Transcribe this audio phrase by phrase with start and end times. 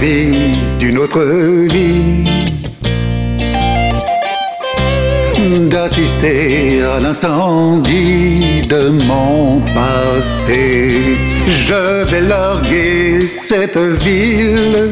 [0.00, 1.24] d'une autre
[1.66, 2.24] vie.
[5.68, 10.90] D'assister à l'incendie de mon passé.
[11.48, 14.90] Je vais larguer cette ville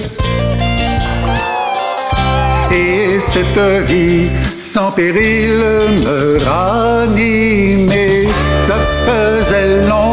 [2.72, 5.58] et cette vie sans péril
[6.04, 8.26] me ranimait.
[8.66, 8.76] Ça
[9.06, 10.05] faisait longtemps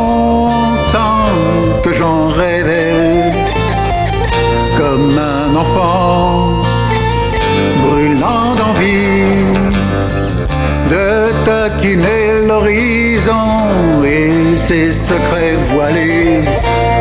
[11.84, 14.30] taquiner l'horizon et
[14.68, 16.40] ses secrets voilés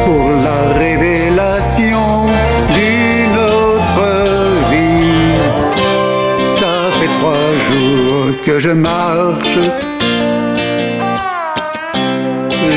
[0.04, 2.26] pour la révélation
[2.74, 4.04] d'une autre
[4.70, 5.38] vie.
[6.58, 9.58] Ça fait trois jours que je marche.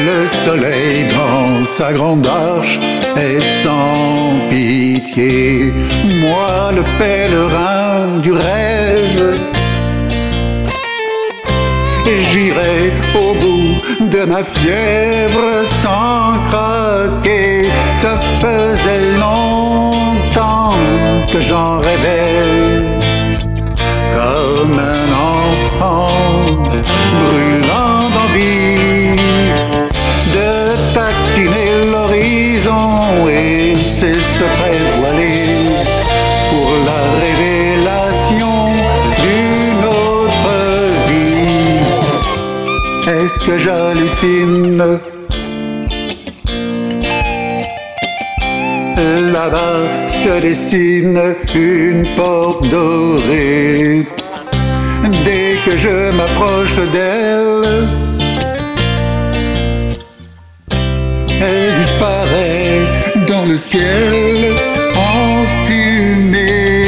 [0.07, 2.79] Le soleil dans sa grande arche
[3.17, 5.73] est sans pitié.
[6.21, 9.54] Moi, le pèlerin du rêve,
[12.31, 17.69] j'irai au bout de ma fièvre sans craquer.
[18.01, 20.73] Ça faisait longtemps
[21.31, 22.83] que j'en rêvais
[24.13, 26.07] comme un enfant
[27.19, 27.44] brûlant
[43.07, 44.99] Est-ce que j'hallucine
[48.97, 51.21] Là-bas se dessine
[51.53, 54.07] une porte dorée.
[55.23, 57.87] Dès que je m'approche d'elle,
[61.41, 62.81] elle disparaît
[63.27, 64.55] dans le ciel
[64.95, 66.85] en fumée.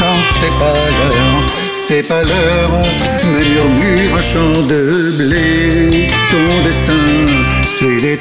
[0.00, 1.46] Quand c'est pas l'heure,
[1.86, 2.70] c'est pas l'heure,
[3.32, 4.97] me murmure un champ de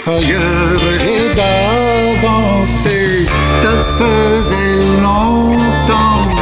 [0.10, 3.26] et d'avancer.
[3.62, 6.34] Ça faisait longtemps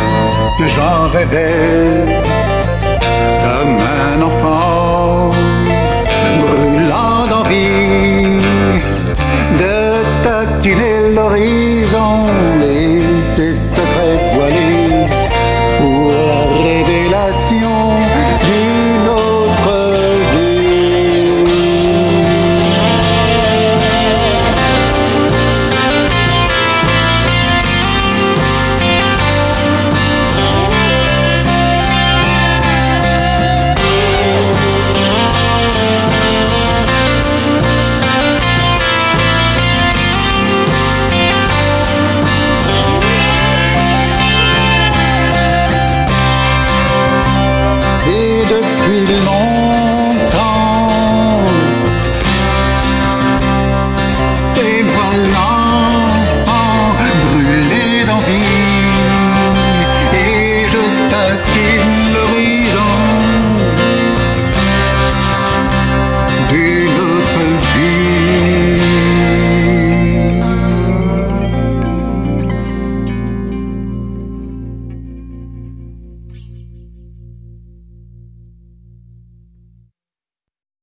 [0.57, 1.94] que j'en rêvais.